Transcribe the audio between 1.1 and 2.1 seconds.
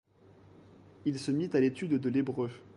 se mit à l'étude de